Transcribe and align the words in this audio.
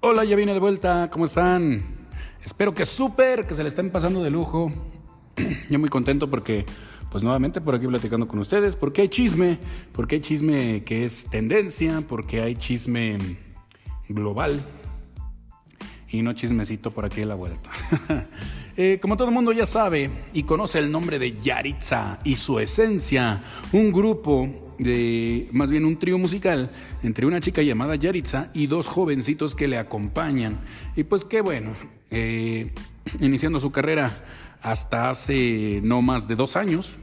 Hola, 0.00 0.22
ya 0.24 0.36
vine 0.36 0.52
de 0.54 0.60
vuelta, 0.60 1.10
¿cómo 1.10 1.24
están? 1.24 1.82
Espero 2.44 2.72
que 2.72 2.86
súper, 2.86 3.48
que 3.48 3.56
se 3.56 3.64
le 3.64 3.68
estén 3.68 3.90
pasando 3.90 4.22
de 4.22 4.30
lujo. 4.30 4.70
Yo 5.68 5.80
muy 5.80 5.88
contento 5.88 6.30
porque, 6.30 6.64
pues 7.10 7.24
nuevamente 7.24 7.60
por 7.60 7.74
aquí 7.74 7.88
platicando 7.88 8.28
con 8.28 8.38
ustedes, 8.38 8.76
porque 8.76 9.02
hay 9.02 9.08
chisme, 9.08 9.58
porque 9.92 10.14
hay 10.14 10.20
chisme 10.20 10.84
que 10.84 11.04
es 11.04 11.26
tendencia, 11.28 12.04
porque 12.08 12.40
hay 12.42 12.54
chisme 12.54 13.18
global 14.08 14.62
y 16.08 16.22
no 16.22 16.32
chismecito 16.32 16.92
por 16.92 17.04
aquí 17.04 17.18
de 17.18 17.26
la 17.26 17.34
vuelta. 17.34 17.68
Eh, 18.80 19.00
como 19.02 19.16
todo 19.16 19.26
el 19.26 19.34
mundo 19.34 19.50
ya 19.50 19.66
sabe 19.66 20.08
y 20.32 20.44
conoce 20.44 20.78
el 20.78 20.92
nombre 20.92 21.18
de 21.18 21.36
Yaritza 21.40 22.20
y 22.22 22.36
su 22.36 22.60
esencia, 22.60 23.42
un 23.72 23.90
grupo 23.90 24.76
de, 24.78 25.48
más 25.50 25.68
bien 25.68 25.84
un 25.84 25.98
trío 25.98 26.16
musical 26.16 26.70
entre 27.02 27.26
una 27.26 27.40
chica 27.40 27.60
llamada 27.60 27.96
Yaritza 27.96 28.50
y 28.54 28.68
dos 28.68 28.86
jovencitos 28.86 29.56
que 29.56 29.66
le 29.66 29.78
acompañan. 29.78 30.60
Y 30.94 31.02
pues 31.02 31.24
qué 31.24 31.40
bueno, 31.40 31.72
eh, 32.12 32.72
iniciando 33.18 33.58
su 33.58 33.72
carrera 33.72 34.12
hasta 34.62 35.10
hace 35.10 35.80
no 35.82 36.00
más 36.00 36.28
de 36.28 36.36
dos 36.36 36.54
años, 36.54 36.98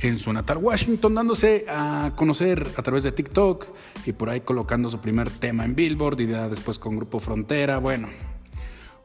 en 0.00 0.18
su 0.18 0.34
natal 0.34 0.58
Washington, 0.58 1.14
dándose 1.14 1.64
a 1.66 2.12
conocer 2.14 2.68
a 2.76 2.82
través 2.82 3.04
de 3.04 3.12
TikTok 3.12 3.68
y 4.04 4.12
por 4.12 4.28
ahí 4.28 4.42
colocando 4.42 4.90
su 4.90 5.00
primer 5.00 5.30
tema 5.30 5.64
en 5.64 5.74
Billboard 5.74 6.20
y 6.20 6.26
después 6.26 6.78
con 6.78 6.96
Grupo 6.96 7.20
Frontera. 7.20 7.78
Bueno, 7.78 8.08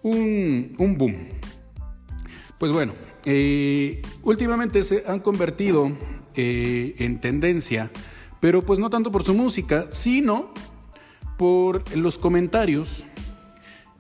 un, 0.04 0.76
un 0.78 0.98
boom. 0.98 1.16
Pues 2.60 2.74
bueno, 2.74 2.94
eh, 3.26 4.02
últimamente 4.22 4.84
se 4.84 5.04
han 5.08 5.20
convertido 5.20 5.92
eh, 6.36 6.96
en 7.00 7.20
tendencia, 7.20 7.90
pero 8.42 8.66
pues 8.66 8.80
no 8.80 8.90
tanto 8.90 9.12
por 9.12 9.24
su 9.24 9.34
música, 9.34 9.88
sino 9.92 10.54
por 11.38 11.96
los 11.96 12.18
comentarios 12.18 13.06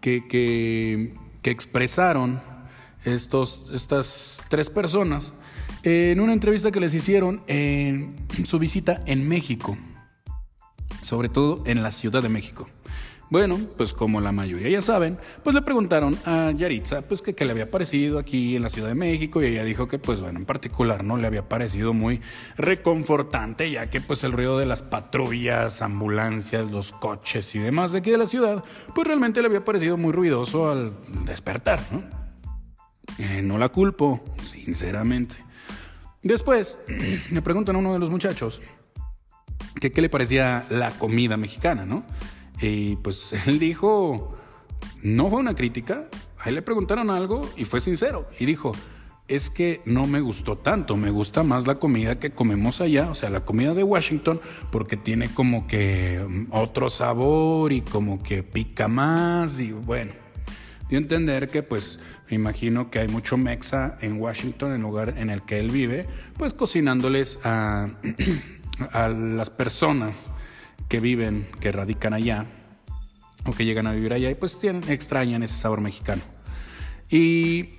que, 0.02 0.28
que, 0.28 1.14
que 1.42 1.52
expresaron 1.52 2.42
estos, 3.06 3.70
estas 3.73 4.42
tres 4.50 4.70
personas 4.70 5.33
en 5.83 6.20
una 6.20 6.33
entrevista 6.33 6.72
que 6.72 6.81
les 6.81 6.94
hicieron 6.94 7.42
en 7.48 8.28
su 8.45 8.59
visita 8.59 9.02
en 9.05 9.28
México, 9.28 9.78
sobre 11.02 11.30
todo 11.30 11.64
en 11.66 11.81
la 11.81 11.92
Ciudad 11.92 12.22
de 12.22 12.30
México. 12.30 12.70
Bueno, 13.30 13.59
pues 13.77 13.94
como 13.94 14.22
la 14.22 14.31
mayoría 14.31 14.69
ya 14.69 14.81
saben, 14.81 15.19
pues 15.44 15.53
le 15.53 15.61
preguntaron 15.61 16.17
a 16.25 16.52
Yaritza 16.52 17.03
pues 17.03 17.22
que 17.22 17.36
qué 17.36 17.45
le 17.45 17.52
había 17.52 17.69
parecido 17.69 18.17
aquí 18.17 18.55
en 18.55 18.63
la 18.63 18.69
Ciudad 18.69 18.88
de 18.88 18.95
México 18.95 19.44
y 19.44 19.45
ella 19.45 19.63
dijo 19.63 19.88
que 19.88 19.99
pues 19.99 20.19
bueno, 20.19 20.39
en 20.39 20.45
particular 20.45 21.03
no 21.03 21.16
le 21.16 21.27
había 21.27 21.47
parecido 21.47 21.94
muy 21.94 22.21
reconfortante 22.58 23.69
ya 23.69 23.91
que 23.91 24.02
pues 24.02 24.23
el 24.23 24.31
ruido 24.31 24.58
de 24.58 24.66
las 24.66 24.81
patrullas, 24.81 25.83
ambulancias, 25.83 26.71
los 26.71 26.91
coches 26.91 27.53
y 27.53 27.59
demás 27.59 27.91
de 27.91 27.99
aquí 27.99 28.09
de 28.09 28.17
la 28.17 28.25
ciudad 28.25 28.63
pues 28.95 29.05
realmente 29.05 29.41
le 29.41 29.47
había 29.47 29.64
parecido 29.64 29.95
muy 29.95 30.11
ruidoso 30.11 30.71
al 30.71 30.93
despertar, 31.25 31.81
¿no? 31.91 32.02
Eh, 33.19 33.41
no 33.43 33.58
la 33.58 33.69
culpo, 33.69 34.23
sinceramente. 34.45 35.36
Después 36.23 36.80
le 37.31 37.41
preguntan 37.43 37.75
a 37.75 37.80
uno 37.80 37.93
de 37.93 37.99
los 37.99 38.09
muchachos 38.09 38.59
que 39.80 39.91
qué 39.91 40.02
le 40.02 40.09
parecía 40.09 40.66
la 40.69 40.91
comida 40.91 41.38
mexicana, 41.38 41.86
¿no? 41.86 42.05
Y 42.61 42.97
pues 42.97 43.33
él 43.47 43.59
dijo, 43.59 44.35
no 45.02 45.29
fue 45.29 45.39
una 45.39 45.55
crítica, 45.55 46.09
ahí 46.39 46.53
le 46.53 46.61
preguntaron 46.61 47.09
algo 47.09 47.49
y 47.57 47.65
fue 47.65 47.79
sincero 47.79 48.27
y 48.39 48.45
dijo, 48.45 48.71
es 49.27 49.52
que 49.52 49.81
no 49.85 50.07
me 50.07 50.21
gustó 50.21 50.57
tanto, 50.57 50.97
me 50.97 51.11
gusta 51.11 51.43
más 51.43 51.67
la 51.67 51.75
comida 51.75 52.19
que 52.19 52.31
comemos 52.31 52.81
allá, 52.81 53.09
o 53.11 53.13
sea, 53.13 53.30
la 53.30 53.45
comida 53.45 53.75
de 53.75 53.83
Washington, 53.83 54.41
porque 54.71 54.97
tiene 54.97 55.30
como 55.30 55.67
que 55.67 56.47
otro 56.49 56.89
sabor 56.89 57.71
y 57.71 57.81
como 57.81 58.23
que 58.23 58.41
pica 58.41 58.87
más 58.87 59.59
y 59.59 59.71
bueno, 59.71 60.14
dio 60.89 60.98
a 60.98 61.02
entender 61.02 61.49
que 61.49 61.61
pues 61.61 61.99
me 62.30 62.36
imagino 62.36 62.89
que 62.89 62.99
hay 62.99 63.08
mucho 63.08 63.37
mexa 63.37 63.98
en 64.02 64.19
Washington, 64.19 64.71
el 64.71 64.81
lugar 64.81 65.14
en 65.17 65.30
el 65.30 65.43
que 65.43 65.59
él 65.59 65.69
vive, 65.69 66.08
pues 66.36 66.55
cocinándoles 66.55 67.39
a, 67.43 67.89
a 68.92 69.09
las 69.09 69.52
personas 69.52 70.31
que 70.88 71.00
viven, 71.00 71.48
que 71.60 71.72
radican 71.72 72.14
allá 72.14 72.45
o 73.45 73.52
que 73.52 73.66
llegan 73.66 73.88
a 73.88 73.94
vivir 73.94 74.14
allá 74.14 74.30
y 74.30 74.36
pues 74.36 74.60
tienen, 74.60 74.84
extrañan 74.90 75.44
ese 75.44 75.58
sabor 75.58 75.82
mexicano. 75.82 76.22
Y 77.10 77.72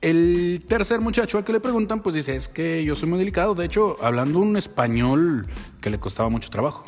el 0.00 0.64
tercer 0.66 1.00
muchacho 1.00 1.38
al 1.38 1.44
que 1.44 1.52
le 1.52 1.60
preguntan, 1.60 2.02
pues 2.02 2.14
dice, 2.14 2.36
es 2.36 2.48
que 2.48 2.84
yo 2.84 2.94
soy 2.94 3.08
muy 3.08 3.18
delicado, 3.18 3.54
de 3.54 3.66
hecho, 3.66 3.96
hablando 4.02 4.38
un 4.38 4.56
español 4.56 5.46
que 5.80 5.90
le 5.90 5.98
costaba 5.98 6.28
mucho 6.28 6.50
trabajo, 6.50 6.84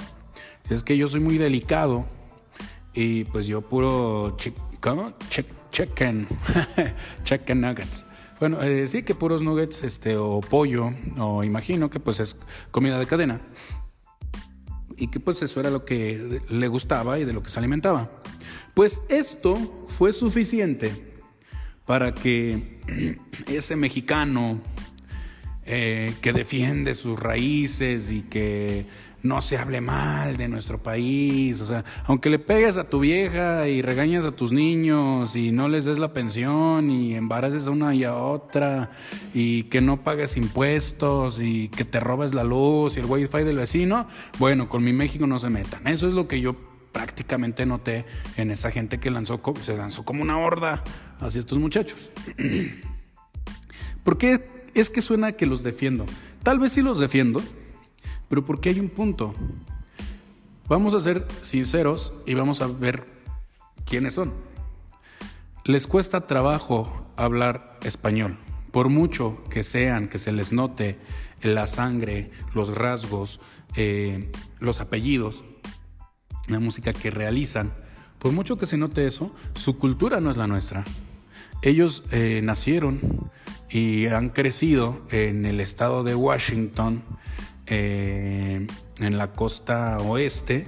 es 0.71 0.85
que 0.85 0.97
yo 0.97 1.09
soy 1.09 1.21
muy 1.21 1.39
delicado 1.39 2.07
y 2.95 3.25
pues 3.25 3.47
yo 3.47 3.63
puro 3.63 4.37
¿cómo? 4.81 5.13
chicken, 5.71 6.29
chicken 7.25 7.61
nuggets. 7.61 8.07
Bueno, 8.39 8.61
eh, 8.63 8.89
sí 8.89 9.05
que 9.05 9.15
puros 9.15 9.43
nuggets 9.43 9.84
este, 9.84 10.17
o 10.17 10.41
pollo, 10.41 10.93
o 11.19 11.45
imagino 11.45 11.91
que 11.91 12.01
pues 12.01 12.19
es 12.19 12.37
comida 12.71 12.99
de 12.99 13.07
cadena 13.07 13.41
y 15.03 15.09
que 15.09 15.19
pues 15.19 15.43
eso 15.43 15.59
era 15.59 15.69
lo 15.69 15.85
que 15.85 16.41
le 16.49 16.69
gustaba 16.69 17.19
y 17.19 17.25
de 17.25 17.33
lo 17.33 17.43
que 17.43 17.51
se 17.51 17.59
alimentaba. 17.59 18.09
Pues 18.73 19.03
esto 19.09 19.85
fue 19.89 20.13
suficiente 20.13 20.93
para 21.85 22.15
que 22.15 22.79
ese 23.49 23.75
mexicano 23.75 24.61
eh, 25.67 26.15
que 26.21 26.33
defiende 26.33 26.95
sus 26.95 27.19
raíces 27.19 28.13
y 28.13 28.23
que 28.23 28.87
no 29.22 29.41
se 29.41 29.56
hable 29.56 29.81
mal 29.81 30.37
de 30.37 30.49
nuestro 30.49 30.83
país. 30.83 31.60
O 31.60 31.66
sea, 31.66 31.84
aunque 32.05 32.31
le 32.31 32.38
pegues 32.38 32.77
a 32.77 32.88
tu 32.88 33.00
vieja 33.00 33.69
y 33.69 33.83
regañas 33.83 34.25
a 34.25 34.33
tus 34.33 34.53
niños 34.53 35.37
y 35.37 35.53
no 35.53 35.69
les 35.69 35.84
des 35.84 35.99
la 35.99 36.12
pensión 36.12 36.91
y 36.91 37.15
embaraces 37.15 37.66
a 37.66 37.71
una 37.71 37.94
y 37.94 38.05
a 38.05 38.15
otra 38.15 38.91
y 39.34 39.65
que 39.65 39.81
no 39.81 40.03
pagues 40.03 40.37
impuestos 40.37 41.41
y 41.41 41.69
que 41.69 41.84
te 41.84 42.00
robes 42.00 42.34
la 42.34 42.44
luz 42.44 42.97
y 42.97 43.00
el 43.00 43.06
wifi 43.06 43.44
del 43.44 43.56
vecino, 43.56 44.09
bueno, 44.38 44.69
con 44.69 44.84
mi 44.84 44.93
México 44.93 45.27
no 45.27 45.39
se 45.39 45.50
metan. 45.50 45.87
Eso 45.87 46.09
es 46.09 46.15
lo 46.15 46.28
que 46.28 46.41
yo 46.41 46.56
prácticamente 46.93 47.65
noté 47.65 48.04
en 48.37 48.50
esa 48.50 48.71
gente 48.71 49.00
que 49.00 49.10
lanzó, 49.10 49.41
se 49.60 49.77
lanzó 49.77 50.04
como 50.04 50.22
una 50.22 50.39
horda 50.39 50.84
hacia 51.21 51.39
estos 51.39 51.59
muchachos. 51.59 52.10
¿Por 54.04 54.19
qué 54.19 54.44
es 54.75 54.91
que 54.91 55.00
suena 55.00 55.33
que 55.33 55.47
los 55.47 55.62
defiendo? 55.62 56.06
Tal 56.43 56.59
vez 56.59 56.72
sí 56.72 56.83
los 56.83 56.99
defiendo, 56.99 57.43
pero 58.32 58.47
porque 58.47 58.70
hay 58.70 58.81
un 58.81 58.88
punto. 58.88 59.34
Vamos 60.66 60.94
a 60.94 61.00
ser 61.00 61.28
sinceros 61.43 62.15
y 62.25 62.32
vamos 62.32 62.62
a 62.62 62.66
ver 62.66 63.04
quiénes 63.84 64.15
son. 64.15 64.32
Les 65.66 65.87
cuesta 65.87 66.22
trabajo 66.22 67.12
hablar 67.15 67.78
español, 67.82 68.38
por 68.71 68.88
mucho 68.88 69.44
que 69.50 69.62
sean, 69.62 70.09
que 70.09 70.19
se 70.19 70.32
les 70.32 70.50
note 70.50 70.98
la 71.42 71.66
sangre, 71.66 72.31
los 72.54 72.75
rasgos, 72.75 73.38
eh, 73.76 74.32
los 74.60 74.81
apellidos, 74.81 75.44
la 76.48 76.59
música 76.59 76.94
que 76.94 77.10
realizan, 77.10 77.71
por 78.19 78.32
mucho 78.32 78.56
que 78.56 78.65
se 78.65 78.78
note 78.78 79.06
eso, 79.06 79.37
su 79.56 79.78
cultura 79.78 80.22
no 80.22 80.31
es 80.31 80.38
la 80.38 80.47
nuestra. 80.47 80.87
Ellos 81.60 82.04
eh, 82.10 82.41
nacieron 82.42 83.31
y 83.69 84.06
han 84.06 84.31
crecido 84.31 85.06
en 85.10 85.44
el 85.44 85.60
estado 85.60 86.03
de 86.03 86.15
Washington, 86.15 87.03
eh, 87.75 88.66
en 88.99 89.16
la 89.16 89.33
costa 89.33 89.97
oeste 90.00 90.66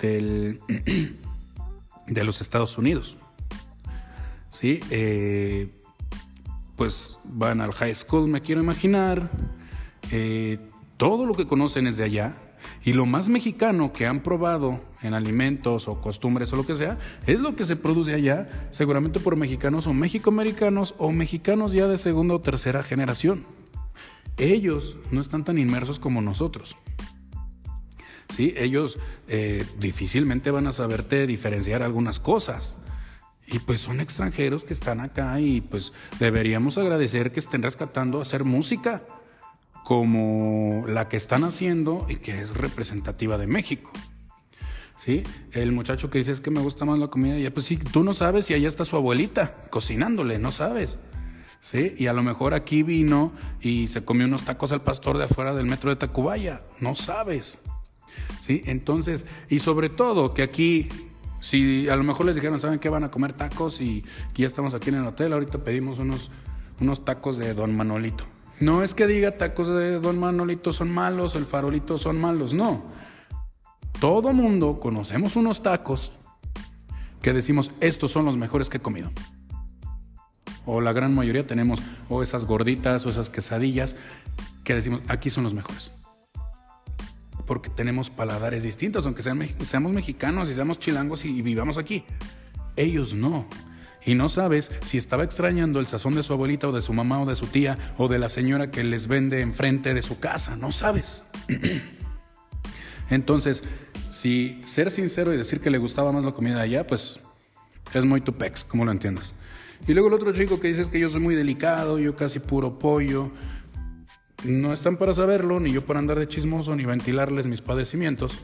del, 0.00 0.58
de 2.08 2.24
los 2.24 2.40
Estados 2.40 2.76
Unidos. 2.76 3.16
¿Sí? 4.50 4.80
Eh, 4.90 5.70
pues 6.74 7.18
van 7.22 7.60
al 7.60 7.72
high 7.72 7.94
school, 7.94 8.26
me 8.26 8.40
quiero 8.40 8.60
imaginar. 8.60 9.30
Eh, 10.10 10.58
todo 10.96 11.24
lo 11.24 11.34
que 11.34 11.46
conocen 11.46 11.86
es 11.86 11.98
de 11.98 12.04
allá. 12.04 12.34
Y 12.82 12.94
lo 12.94 13.06
más 13.06 13.28
mexicano 13.28 13.92
que 13.92 14.08
han 14.08 14.24
probado 14.24 14.80
en 15.02 15.14
alimentos 15.14 15.86
o 15.86 16.00
costumbres 16.00 16.52
o 16.52 16.56
lo 16.56 16.66
que 16.66 16.74
sea, 16.74 16.98
es 17.28 17.38
lo 17.38 17.54
que 17.54 17.64
se 17.64 17.76
produce 17.76 18.12
allá, 18.12 18.68
seguramente 18.72 19.20
por 19.20 19.36
mexicanos 19.36 19.86
o 19.86 19.94
mexicoamericanos 19.94 20.96
o 20.98 21.12
mexicanos 21.12 21.72
ya 21.72 21.86
de 21.86 21.96
segunda 21.96 22.34
o 22.34 22.40
tercera 22.40 22.82
generación 22.82 23.46
ellos 24.36 24.96
no 25.10 25.20
están 25.20 25.44
tan 25.44 25.58
inmersos 25.58 25.98
como 25.98 26.22
nosotros. 26.22 26.76
¿Sí? 28.34 28.54
Ellos 28.56 28.98
eh, 29.28 29.66
difícilmente 29.78 30.50
van 30.50 30.66
a 30.66 30.72
saberte 30.72 31.26
diferenciar 31.26 31.82
algunas 31.82 32.18
cosas. 32.18 32.76
Y 33.46 33.58
pues 33.58 33.80
son 33.80 34.00
extranjeros 34.00 34.64
que 34.64 34.72
están 34.72 35.00
acá 35.00 35.38
y 35.40 35.60
pues 35.60 35.92
deberíamos 36.18 36.78
agradecer 36.78 37.32
que 37.32 37.40
estén 37.40 37.62
rescatando 37.62 38.20
hacer 38.20 38.44
música 38.44 39.02
como 39.84 40.84
la 40.86 41.08
que 41.08 41.16
están 41.16 41.44
haciendo 41.44 42.06
y 42.08 42.16
que 42.16 42.40
es 42.40 42.56
representativa 42.56 43.36
de 43.36 43.46
México. 43.46 43.90
¿Sí? 44.96 45.24
El 45.50 45.72
muchacho 45.72 46.10
que 46.10 46.18
dice 46.18 46.32
es 46.32 46.40
que 46.40 46.50
me 46.50 46.60
gusta 46.60 46.84
más 46.84 46.98
la 46.98 47.08
comida, 47.08 47.36
ya 47.36 47.52
pues 47.52 47.66
sí, 47.66 47.76
tú 47.76 48.04
no 48.04 48.14
sabes 48.14 48.46
si 48.46 48.54
allá 48.54 48.68
está 48.68 48.84
su 48.84 48.96
abuelita 48.96 49.64
cocinándole, 49.70 50.38
no 50.38 50.52
sabes. 50.52 50.98
¿Sí? 51.62 51.94
Y 51.96 52.08
a 52.08 52.12
lo 52.12 52.22
mejor 52.22 52.52
aquí 52.52 52.82
vino 52.82 53.32
y 53.62 53.86
se 53.86 54.04
comió 54.04 54.26
unos 54.26 54.44
tacos 54.44 54.72
al 54.72 54.82
pastor 54.82 55.16
de 55.16 55.24
afuera 55.24 55.54
del 55.54 55.64
metro 55.64 55.88
de 55.88 55.96
Tacubaya, 55.96 56.60
no 56.80 56.94
sabes, 56.94 57.58
¿sí? 58.40 58.62
Entonces, 58.66 59.24
y 59.48 59.60
sobre 59.60 59.88
todo 59.88 60.34
que 60.34 60.42
aquí 60.42 60.90
Si 61.40 61.88
a 61.88 61.96
lo 61.96 62.04
mejor 62.04 62.26
les 62.26 62.36
dijeron, 62.36 62.60
¿saben 62.60 62.78
qué? 62.78 62.88
Van 62.88 63.02
a 63.02 63.10
comer 63.10 63.32
tacos 63.32 63.80
y 63.80 64.04
ya 64.36 64.46
estamos 64.46 64.74
aquí 64.74 64.90
en 64.90 64.96
el 64.96 65.06
hotel, 65.06 65.32
ahorita 65.32 65.64
pedimos 65.64 65.98
unos, 65.98 66.30
unos 66.80 67.04
tacos 67.04 67.36
de 67.36 67.52
Don 67.52 67.74
Manolito. 67.74 68.24
No 68.60 68.84
es 68.84 68.94
que 68.94 69.08
diga 69.08 69.36
tacos 69.38 69.66
de 69.66 69.98
Don 69.98 70.20
Manolito 70.20 70.70
son 70.70 70.88
malos, 70.92 71.34
el 71.34 71.44
farolito 71.44 71.98
son 71.98 72.20
malos, 72.20 72.54
no. 72.54 72.84
Todo 73.98 74.32
mundo 74.32 74.78
conocemos 74.78 75.34
unos 75.34 75.64
tacos 75.64 76.12
que 77.22 77.32
decimos, 77.32 77.72
estos 77.80 78.12
son 78.12 78.24
los 78.24 78.36
mejores 78.36 78.70
que 78.70 78.76
he 78.76 78.80
comido. 78.80 79.10
O 80.64 80.80
la 80.80 80.92
gran 80.92 81.14
mayoría 81.14 81.46
tenemos 81.46 81.80
o 82.08 82.22
esas 82.22 82.44
gorditas 82.44 83.04
o 83.06 83.10
esas 83.10 83.30
quesadillas 83.30 83.96
que 84.64 84.74
decimos, 84.74 85.00
aquí 85.08 85.30
son 85.30 85.44
los 85.44 85.54
mejores 85.54 85.92
porque 87.46 87.68
tenemos 87.68 88.08
paladares 88.08 88.62
distintos, 88.62 89.04
aunque 89.04 89.22
seamos 89.22 89.92
mexicanos 89.92 90.48
y 90.48 90.54
seamos 90.54 90.78
chilangos 90.78 91.24
y 91.24 91.42
vivamos 91.42 91.76
aquí. 91.76 92.04
Ellos 92.76 93.14
no. 93.14 93.46
Y 94.04 94.14
no 94.14 94.28
sabes 94.28 94.72
si 94.82 94.98
estaba 94.98 95.22
extrañando 95.22 95.78
el 95.78 95.86
sazón 95.86 96.14
de 96.14 96.22
su 96.22 96.32
abuelita 96.32 96.68
o 96.68 96.72
de 96.72 96.80
su 96.80 96.92
mamá 96.92 97.20
o 97.22 97.26
de 97.26 97.34
su 97.34 97.46
tía 97.46 97.78
o 97.98 98.08
de 98.08 98.18
la 98.18 98.28
señora 98.28 98.70
que 98.70 98.82
les 98.82 99.06
vende 99.06 99.40
enfrente 99.42 99.94
de 99.94 100.02
su 100.02 100.18
casa. 100.18 100.56
No 100.56 100.72
sabes. 100.72 101.24
Entonces, 103.10 103.62
si 104.10 104.60
ser 104.64 104.90
sincero 104.90 105.34
y 105.34 105.36
decir 105.36 105.60
que 105.60 105.70
le 105.70 105.78
gustaba 105.78 106.10
más 106.10 106.24
la 106.24 106.32
comida 106.32 106.60
allá, 106.60 106.86
pues 106.86 107.20
es 107.92 108.04
muy 108.04 108.22
tupex, 108.22 108.64
como 108.64 108.84
lo 108.84 108.90
entiendas. 108.90 109.34
Y 109.86 109.94
luego 109.94 110.08
el 110.08 110.14
otro 110.14 110.32
chico 110.32 110.60
que 110.60 110.68
dice 110.68 110.88
que 110.90 111.00
yo 111.00 111.08
soy 111.08 111.20
muy 111.20 111.34
delicado, 111.34 111.98
yo 111.98 112.14
casi 112.14 112.38
puro 112.38 112.78
pollo, 112.78 113.30
no 114.44 114.72
están 114.72 114.96
para 114.96 115.14
saberlo, 115.14 115.60
ni 115.60 115.72
yo 115.72 115.84
para 115.84 115.98
andar 115.98 116.18
de 116.18 116.28
chismoso, 116.28 116.74
ni 116.76 116.84
ventilarles 116.84 117.46
mis 117.46 117.62
padecimientos. 117.62 118.38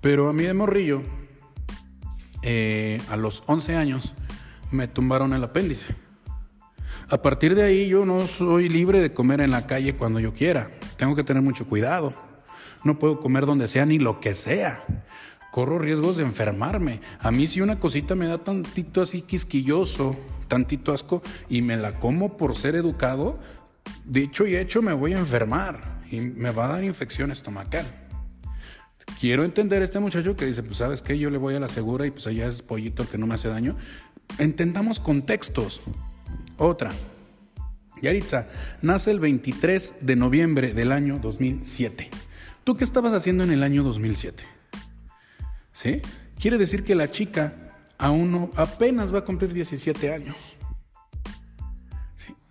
Pero 0.00 0.28
a 0.28 0.32
mí 0.32 0.44
de 0.44 0.54
morrillo, 0.54 1.02
eh, 2.42 3.00
a 3.08 3.16
los 3.16 3.42
11 3.46 3.76
años, 3.76 4.14
me 4.70 4.88
tumbaron 4.88 5.32
el 5.32 5.44
apéndice. 5.44 5.94
A 7.08 7.22
partir 7.22 7.54
de 7.54 7.64
ahí 7.64 7.88
yo 7.88 8.04
no 8.04 8.26
soy 8.26 8.68
libre 8.68 9.00
de 9.00 9.12
comer 9.12 9.40
en 9.40 9.50
la 9.50 9.66
calle 9.66 9.96
cuando 9.96 10.20
yo 10.20 10.32
quiera. 10.32 10.70
Tengo 10.96 11.16
que 11.16 11.24
tener 11.24 11.42
mucho 11.42 11.66
cuidado. 11.66 12.12
No 12.84 12.98
puedo 12.98 13.18
comer 13.18 13.46
donde 13.46 13.66
sea 13.66 13.84
ni 13.84 13.98
lo 13.98 14.20
que 14.20 14.34
sea. 14.34 14.84
Corro 15.50 15.78
riesgos 15.78 16.16
de 16.16 16.22
enfermarme. 16.22 17.00
A 17.18 17.30
mí 17.30 17.48
si 17.48 17.60
una 17.60 17.80
cosita 17.80 18.14
me 18.14 18.28
da 18.28 18.38
tantito 18.38 19.02
así 19.02 19.22
quisquilloso, 19.22 20.16
tantito 20.50 20.92
asco, 20.92 21.22
y 21.48 21.62
me 21.62 21.78
la 21.78 21.98
como 21.98 22.36
por 22.36 22.56
ser 22.56 22.74
educado, 22.74 23.40
dicho 24.04 24.46
y 24.46 24.56
hecho 24.56 24.82
me 24.82 24.92
voy 24.92 25.14
a 25.14 25.18
enfermar 25.18 26.02
y 26.10 26.20
me 26.20 26.50
va 26.50 26.66
a 26.66 26.72
dar 26.74 26.84
infección 26.84 27.30
estomacal. 27.30 27.86
Quiero 29.18 29.44
entender 29.44 29.80
a 29.80 29.84
este 29.84 30.00
muchacho 30.00 30.36
que 30.36 30.44
dice, 30.44 30.62
pues 30.62 30.76
sabes 30.76 31.02
qué, 31.02 31.18
yo 31.18 31.30
le 31.30 31.38
voy 31.38 31.54
a 31.54 31.60
la 31.60 31.68
segura 31.68 32.06
y 32.06 32.10
pues 32.10 32.26
allá 32.26 32.46
es 32.46 32.62
pollito 32.62 33.08
que 33.08 33.16
no 33.16 33.26
me 33.26 33.34
hace 33.34 33.48
daño. 33.48 33.76
Entendamos 34.38 34.98
contextos. 34.98 35.80
Otra. 36.58 36.90
Yaritza 38.02 38.48
nace 38.82 39.10
el 39.10 39.20
23 39.20 40.06
de 40.06 40.16
noviembre 40.16 40.74
del 40.74 40.92
año 40.92 41.18
2007. 41.20 42.10
¿Tú 42.64 42.76
qué 42.76 42.84
estabas 42.84 43.12
haciendo 43.12 43.44
en 43.44 43.50
el 43.50 43.62
año 43.62 43.82
2007? 43.82 44.42
¿Sí? 45.72 46.02
Quiere 46.38 46.58
decir 46.58 46.84
que 46.84 46.94
la 46.94 47.10
chica 47.10 47.69
aún 48.00 48.32
no, 48.32 48.50
apenas 48.56 49.14
va 49.14 49.20
a 49.20 49.24
cumplir 49.24 49.52
17 49.52 50.12
años 50.12 50.36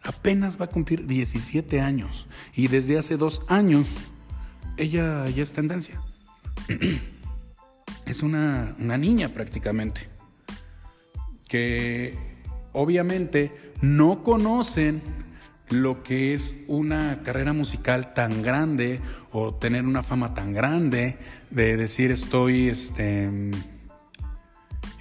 apenas 0.03 0.59
va 0.59 0.65
a 0.65 0.69
cumplir 0.69 1.05
17 1.05 1.81
años 1.81 2.25
y 2.55 2.67
desde 2.67 2.97
hace 2.97 3.15
dos 3.15 3.43
años 3.47 3.95
ella 4.77 5.27
ya 5.29 5.43
es 5.43 5.51
tendencia. 5.51 6.01
es 8.05 8.23
una, 8.23 8.75
una 8.79 8.97
niña 8.97 9.29
prácticamente 9.29 10.07
que 11.47 12.17
obviamente 12.73 13.73
no 13.81 14.23
conocen 14.23 15.01
lo 15.69 16.01
que 16.01 16.33
es 16.33 16.63
una 16.67 17.21
carrera 17.23 17.53
musical 17.53 18.13
tan 18.13 18.41
grande 18.41 19.01
o 19.31 19.53
tener 19.53 19.85
una 19.85 20.01
fama 20.01 20.33
tan 20.33 20.53
grande 20.53 21.17
de 21.51 21.77
decir 21.77 22.11
estoy 22.11 22.69
este 22.69 23.29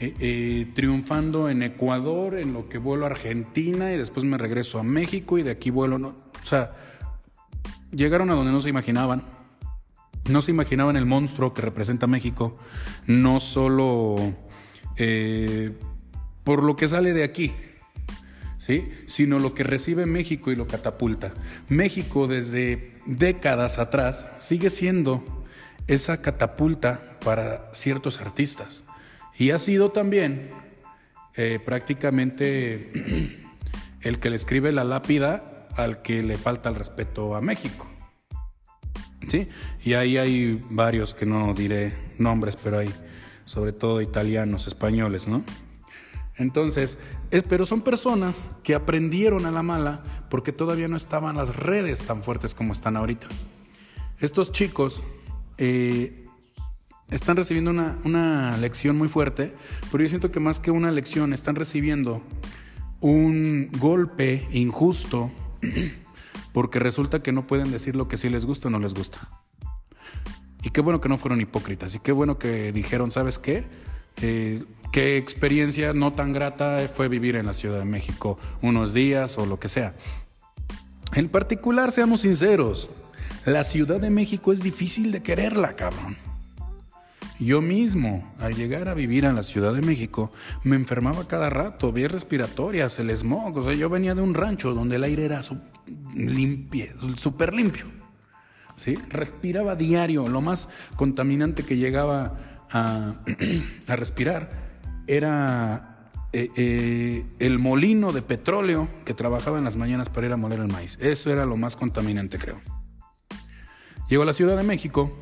eh, 0.01 0.15
eh, 0.21 0.67
triunfando 0.75 1.51
en 1.51 1.63
Ecuador, 1.65 2.39
en 2.39 2.53
lo 2.53 2.69
que 2.69 2.79
vuelo 2.79 3.05
a 3.05 3.11
Argentina 3.11 3.93
y 3.93 3.99
después 3.99 4.25
me 4.25 4.39
regreso 4.39 4.79
a 4.79 4.85
México 4.85 5.39
y 5.39 5.43
de 5.43 5.51
aquí 5.51 5.71
vuelo. 5.71 5.99
No, 5.99 6.09
o 6.09 6.45
sea, 6.45 6.73
llegaron 7.91 8.31
a 8.31 8.35
donde 8.35 8.53
no 8.53 8.61
se 8.61 8.69
imaginaban. 8.69 9.25
No 10.29 10.43
se 10.43 10.51
imaginaban 10.51 10.97
el 10.97 11.07
monstruo 11.07 11.55
que 11.55 11.63
representa 11.63 12.07
México, 12.07 12.57
no 13.07 13.41
solo 13.41 14.17
eh, 14.97 15.73
por 16.45 16.63
lo 16.63 16.77
que 16.77 16.87
sale 16.87 17.13
de 17.13 17.25
aquí, 17.25 17.55
¿sí? 18.59 18.93
sino 19.07 19.39
lo 19.39 19.55
que 19.55 19.65
recibe 19.65 20.07
México 20.07 20.53
y 20.53 20.57
lo 20.57 20.67
catapulta. 20.67 21.35
México 21.69 22.29
desde 22.29 23.01
décadas 23.07 23.79
atrás 23.79 24.27
sigue 24.39 24.71
siendo 24.71 25.25
esa 25.87 26.21
catapulta 26.21 27.19
para 27.25 27.71
ciertos 27.73 28.21
artistas. 28.21 28.85
Y 29.39 29.53
ha 29.53 29.59
sido 29.59 29.91
también 29.91 30.51
eh, 31.37 31.61
prácticamente 31.65 32.91
el 34.01 34.19
que 34.19 34.31
le 34.31 34.37
escribe 34.37 34.73
la 34.73 34.85
lápida 34.85 35.69
al 35.77 36.03
que 36.03 36.23
le 36.23 36.37
falta 36.37 36.69
el 36.69 36.75
respeto 36.75 37.37
a 37.37 37.41
México. 37.41 37.87
¿Sí? 39.29 39.49
Y 39.83 39.95
ahí 39.95 40.17
hay 40.17 40.65
varios 40.71 41.15
que 41.15 41.27
no 41.27 41.55
diré 41.55 41.93
nombres, 42.19 42.57
pero 42.57 42.79
hay 42.79 42.93
sobre 43.45 43.73
todo 43.73 44.03
italianos, 44.03 44.67
españoles, 44.67 45.27
¿no? 45.27 45.43
Entonces, 46.37 46.99
pero 47.49 47.67
son 47.67 47.81
personas 47.81 48.51
que 48.63 48.75
aprendieron 48.75 49.47
a 49.47 49.51
la 49.51 49.63
mala 49.63 50.03
porque 50.31 50.53
todavía 50.53 50.87
no 50.87 50.97
estaban 50.97 51.37
las 51.37 51.57
redes 51.57 52.03
tan 52.03 52.23
fuertes 52.23 52.55
como 52.55 52.73
están 52.73 52.97
ahorita. 52.97 53.27
Estos 54.21 54.53
chicos 54.53 55.03
eh, 55.57 56.28
están 57.11 57.37
recibiendo 57.37 57.71
una, 57.71 58.57
lección 58.59 58.97
muy 58.97 59.09
fuerte, 59.09 59.55
pero 59.91 60.03
yo 60.03 60.09
siento 60.09 60.31
que 60.31 60.41
más 60.41 60.61
que 60.61 60.71
una 60.71 60.91
lección, 60.91 61.33
están 61.33 61.57
recibiendo 61.57 62.23
un 63.01 63.71
golpe 63.79 64.47
injusto 64.51 65.31
porque 66.53 66.79
resulta 66.79 67.23
que 67.23 67.33
no 67.33 67.47
pueden 67.47 67.71
decir 67.71 67.97
lo 67.97 68.09
que 68.09 68.17
sí 68.17 68.29
les 68.29 68.45
gusta 68.45 68.69
o 68.69 68.71
no 68.71 68.79
les 68.79 68.95
gusta. 68.95 69.29
Y 70.63 70.71
qué 70.71 70.81
bueno 70.81 71.01
que 71.01 71.09
no 71.09 71.17
fueron 71.17 71.41
hipócritas 71.41 71.95
y 71.95 72.01
qué 72.01 72.13
bueno 72.13 72.39
que 72.39 72.73
dijeron, 72.73 73.11
¿sabes 73.11 73.39
qué? 73.39 73.65
Eh, 74.21 74.65
qué 74.93 75.17
experiencia 75.17 75.95
no 75.95 76.13
tan 76.13 76.33
grata 76.33 76.89
fue 76.93 77.09
vivir 77.09 77.37
en 77.37 77.47
la 77.47 77.53
Ciudad 77.53 77.79
de 77.79 77.85
México 77.85 78.39
unos 78.61 78.93
días 78.93 79.39
o 79.39 79.47
lo 79.47 79.61
que 79.61 79.69
sea. 79.69 79.95
En 81.15 81.29
particular, 81.29 81.91
seamos 81.91 82.21
sinceros, 82.21 82.91
la 83.47 83.65
Ciudad 83.65 84.01
de 84.01 84.11
México 84.11 84.53
es 84.53 84.63
difícil 84.63 85.11
de 85.11 85.23
quererla, 85.23 85.75
cabrón. 85.75 86.28
Yo 87.41 87.61
mismo, 87.61 88.35
al 88.41 88.55
llegar 88.55 88.89
a 88.89 88.95
vivir 88.95 89.25
en 89.25 89.37
la 89.37 89.45
Ciudad 89.45 89.73
de 89.73 89.81
México, 89.81 90.33
me 90.65 90.75
enfermaba 90.75 91.29
cada 91.29 91.49
rato, 91.49 91.93
vías 91.93 92.11
respiratorias, 92.11 92.99
el 92.99 93.17
smog. 93.17 93.57
O 93.57 93.63
sea, 93.63 93.75
yo 93.75 93.89
venía 93.89 94.17
de 94.17 94.23
un 94.23 94.35
rancho 94.35 94.75
donde 94.75 94.97
el 94.97 95.05
aire 95.05 95.25
era 95.25 95.41
súper 95.43 97.55
limpio. 97.55 97.87
¿sí? 98.75 98.97
Respiraba 99.09 99.77
diario. 99.77 100.29
Lo 100.29 100.41
más 100.41 100.69
contaminante 100.97 101.63
que 101.63 101.77
llegaba 101.77 102.37
a, 102.73 103.15
respirar 103.87 104.51
era 105.07 106.11
eh, 106.33 106.51
eh, 106.57 107.25
el 107.39 107.61
molino 107.61 108.13
de 108.13 108.23
petróleo 108.23 108.89
que 109.05 109.15
trabajaba 109.15 109.59
en 109.59 109.65
las 109.65 109.77
mañanas 109.77 110.09
para 110.09 110.27
ir 110.27 110.33
a 110.33 110.37
moler 110.37 110.59
el 110.59 110.69
maíz. 110.69 110.99
Eso 111.01 111.31
era 111.31 111.47
lo 111.47 111.57
más 111.57 111.77
contaminante, 111.77 112.37
creo. 112.37 112.61
Llego 114.11 114.25
a 114.25 114.27
la 114.27 114.33
Ciudad 114.33 114.57
de 114.57 114.65
México, 114.65 115.17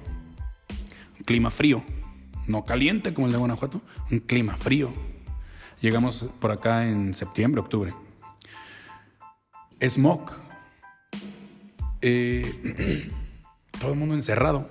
clima 1.27 1.51
frío 1.51 1.85
no 2.47 2.65
caliente 2.65 3.15
como 3.15 3.27
el 3.27 3.33
de 3.33 3.39
Guanajuato, 3.39 3.83
un 4.11 4.21
clima 4.21 4.57
frío. 4.57 4.93
Llegamos 5.81 6.27
por 6.41 6.53
acá 6.53 6.89
en 6.89 7.15
septiembre, 7.15 7.61
octubre. 7.61 7.93
Smog. 9.81 10.31
Eh, 12.01 13.11
todo 13.81 13.93
el 13.93 13.99
mundo 13.99 14.15
encerrado. 14.15 14.71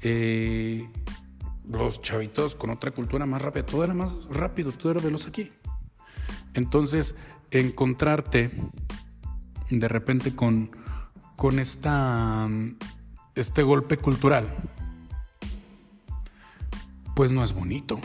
Eh, 0.00 0.88
los 1.68 2.00
chavitos 2.00 2.54
con 2.54 2.70
otra 2.70 2.92
cultura 2.92 3.26
más 3.26 3.42
rápida, 3.42 3.66
todo 3.66 3.84
era 3.84 3.94
más 3.94 4.24
rápido, 4.30 4.72
todo 4.72 4.92
era 4.92 5.00
veloz 5.02 5.26
aquí. 5.26 5.52
Entonces, 6.54 7.14
encontrarte 7.50 8.50
de 9.70 9.88
repente 9.88 10.34
con, 10.34 10.70
con 11.36 11.58
esta, 11.58 12.48
este 13.34 13.62
golpe 13.62 13.96
cultural 13.98 14.46
pues 17.18 17.32
no 17.32 17.42
es 17.42 17.52
bonito. 17.52 17.98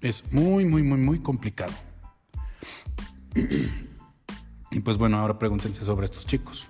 Es 0.00 0.32
muy, 0.32 0.64
muy, 0.64 0.84
muy, 0.84 1.00
muy 1.00 1.18
complicado. 1.18 1.72
y 4.70 4.78
pues 4.78 4.96
bueno, 4.96 5.18
ahora 5.18 5.40
pregúntense 5.40 5.82
sobre 5.82 6.04
estos 6.04 6.24
chicos. 6.24 6.68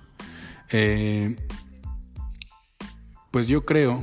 Eh, 0.71 1.37
pues 3.31 3.49
yo 3.49 3.67
creo 3.67 4.03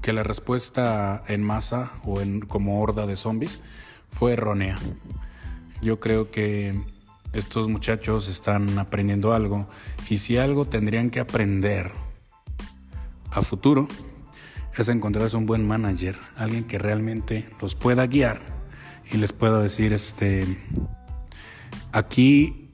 que 0.00 0.14
la 0.14 0.22
respuesta 0.22 1.22
en 1.28 1.42
masa 1.42 1.92
o 2.02 2.22
en 2.22 2.40
como 2.40 2.80
horda 2.80 3.06
de 3.06 3.16
zombies 3.16 3.60
fue 4.08 4.32
errónea. 4.32 4.78
Yo 5.82 6.00
creo 6.00 6.30
que 6.30 6.80
estos 7.34 7.68
muchachos 7.68 8.26
están 8.26 8.78
aprendiendo 8.78 9.34
algo 9.34 9.68
y 10.08 10.16
si 10.16 10.38
algo 10.38 10.64
tendrían 10.64 11.10
que 11.10 11.20
aprender 11.20 11.92
a 13.32 13.42
futuro 13.42 13.86
es 14.82 14.88
encontrarse 14.88 15.36
un 15.36 15.46
buen 15.46 15.66
manager, 15.66 16.18
alguien 16.36 16.64
que 16.64 16.78
realmente 16.78 17.48
los 17.60 17.74
pueda 17.74 18.06
guiar 18.06 18.40
y 19.10 19.16
les 19.16 19.32
pueda 19.32 19.60
decir 19.60 19.92
este 19.92 20.46
aquí 21.92 22.70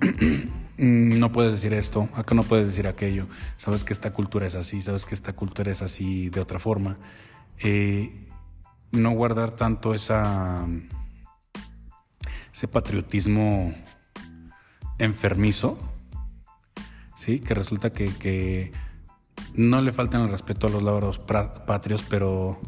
no 0.76 1.32
puedes 1.32 1.52
decir 1.52 1.72
esto, 1.72 2.08
acá 2.14 2.34
no 2.34 2.42
puedes 2.42 2.66
decir 2.66 2.86
aquello, 2.86 3.28
sabes 3.56 3.84
que 3.84 3.92
esta 3.92 4.12
cultura 4.12 4.46
es 4.46 4.54
así, 4.56 4.82
sabes 4.82 5.04
que 5.04 5.14
esta 5.14 5.34
cultura 5.34 5.70
es 5.70 5.82
así 5.82 6.30
de 6.30 6.40
otra 6.40 6.58
forma. 6.58 6.96
Eh, 7.58 8.28
no 8.90 9.10
guardar 9.10 9.52
tanto 9.52 9.94
esa 9.94 10.66
ese 12.54 12.68
patriotismo 12.68 13.74
enfermizo, 14.98 15.76
¿sí? 17.16 17.40
que 17.40 17.52
resulta 17.52 17.90
que, 17.90 18.72
no 19.54 19.80
le 19.80 19.92
faltan 19.92 20.22
el 20.22 20.30
respeto 20.30 20.66
a 20.66 20.70
los 20.70 20.82
labros 20.82 21.18
patrios, 21.18 22.04
pero, 22.08 22.60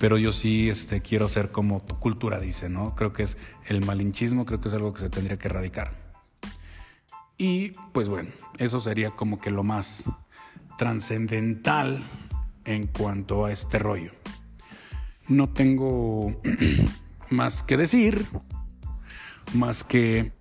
pero 0.00 0.18
yo 0.18 0.32
sí 0.32 0.68
este, 0.68 1.02
quiero 1.02 1.28
ser 1.28 1.52
como 1.52 1.80
tu 1.82 1.98
cultura 1.98 2.40
dice, 2.40 2.68
¿no? 2.68 2.94
Creo 2.94 3.12
que 3.12 3.22
es 3.22 3.36
el 3.66 3.84
malinchismo, 3.84 4.46
creo 4.46 4.60
que 4.60 4.68
es 4.68 4.74
algo 4.74 4.92
que 4.92 5.00
se 5.00 5.10
tendría 5.10 5.38
que 5.38 5.48
erradicar. 5.48 6.06
Y 7.38 7.72
pues 7.92 8.08
bueno, 8.08 8.30
eso 8.58 8.80
sería 8.80 9.10
como 9.10 9.40
que 9.40 9.50
lo 9.50 9.62
más 9.62 10.04
trascendental 10.78 12.02
en 12.64 12.86
cuanto 12.86 13.44
a 13.44 13.52
este 13.52 13.78
rollo. 13.78 14.12
No 15.28 15.50
tengo 15.50 16.40
más 17.30 17.62
que 17.62 17.76
decir, 17.76 18.26
más 19.52 19.84
que 19.84 20.32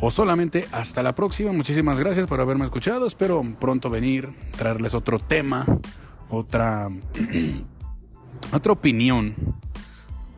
o 0.00 0.10
solamente 0.10 0.66
hasta 0.72 1.02
la 1.02 1.14
próxima. 1.14 1.52
Muchísimas 1.52 1.98
gracias 1.98 2.26
por 2.26 2.40
haberme 2.40 2.64
escuchado. 2.64 3.06
Espero 3.06 3.42
pronto 3.58 3.90
venir, 3.90 4.32
traerles 4.56 4.94
otro 4.94 5.18
tema, 5.18 5.66
otra, 6.28 6.88
otra 8.52 8.72
opinión 8.72 9.34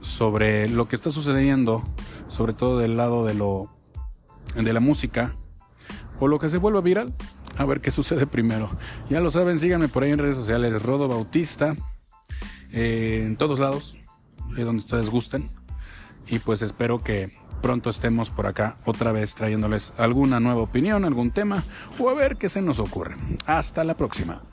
sobre 0.00 0.68
lo 0.68 0.88
que 0.88 0.96
está 0.96 1.10
sucediendo, 1.10 1.84
sobre 2.28 2.54
todo 2.54 2.78
del 2.78 2.96
lado 2.96 3.24
de 3.24 3.34
lo 3.34 3.70
de 4.56 4.72
la 4.72 4.80
música 4.80 5.34
o 6.18 6.28
lo 6.28 6.38
que 6.38 6.50
se 6.50 6.58
vuelva 6.58 6.80
viral. 6.80 7.14
A 7.56 7.64
ver 7.64 7.80
qué 7.80 7.90
sucede 7.90 8.26
primero. 8.26 8.70
Ya 9.10 9.20
lo 9.20 9.30
saben, 9.30 9.60
síganme 9.60 9.88
por 9.88 10.02
ahí 10.02 10.10
en 10.10 10.18
redes 10.18 10.36
sociales, 10.36 10.82
Rodo 10.82 11.06
Bautista, 11.06 11.76
eh, 12.72 13.22
en 13.26 13.36
todos 13.36 13.58
lados, 13.58 13.98
donde 14.56 14.82
ustedes 14.82 15.10
gusten. 15.10 15.50
Y 16.28 16.38
pues 16.38 16.62
espero 16.62 17.02
que 17.02 17.30
pronto 17.62 17.88
estemos 17.88 18.30
por 18.30 18.46
acá 18.46 18.76
otra 18.84 19.12
vez 19.12 19.34
trayéndoles 19.34 19.94
alguna 19.96 20.40
nueva 20.40 20.60
opinión, 20.60 21.06
algún 21.06 21.30
tema 21.30 21.62
o 21.98 22.10
a 22.10 22.14
ver 22.14 22.36
qué 22.36 22.50
se 22.50 22.60
nos 22.60 22.78
ocurre. 22.78 23.16
Hasta 23.46 23.84
la 23.84 23.96
próxima. 23.96 24.51